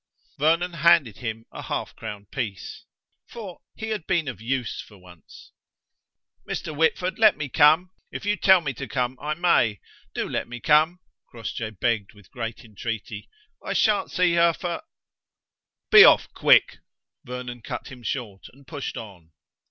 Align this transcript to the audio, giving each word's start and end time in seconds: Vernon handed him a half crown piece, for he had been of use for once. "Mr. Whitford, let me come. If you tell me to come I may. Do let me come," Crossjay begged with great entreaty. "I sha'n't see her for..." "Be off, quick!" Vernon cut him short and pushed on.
Vernon 0.39 0.73
handed 0.73 1.17
him 1.17 1.45
a 1.51 1.61
half 1.61 1.95
crown 1.95 2.25
piece, 2.25 2.85
for 3.27 3.61
he 3.75 3.89
had 3.89 4.07
been 4.07 4.27
of 4.27 4.41
use 4.41 4.81
for 4.81 4.97
once. 4.97 5.51
"Mr. 6.47 6.75
Whitford, 6.75 7.19
let 7.19 7.37
me 7.37 7.49
come. 7.49 7.91
If 8.11 8.25
you 8.25 8.35
tell 8.35 8.61
me 8.61 8.73
to 8.73 8.87
come 8.87 9.15
I 9.21 9.35
may. 9.35 9.79
Do 10.15 10.27
let 10.27 10.47
me 10.47 10.59
come," 10.59 11.01
Crossjay 11.27 11.69
begged 11.79 12.15
with 12.15 12.31
great 12.31 12.65
entreaty. 12.65 13.29
"I 13.63 13.73
sha'n't 13.73 14.09
see 14.09 14.33
her 14.33 14.53
for..." 14.53 14.81
"Be 15.91 16.03
off, 16.03 16.33
quick!" 16.33 16.77
Vernon 17.23 17.61
cut 17.61 17.89
him 17.91 18.01
short 18.01 18.45
and 18.53 18.65
pushed 18.65 18.97
on. 18.97 19.33